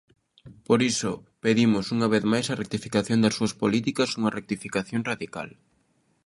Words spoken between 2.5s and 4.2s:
rectificación das súas políticas,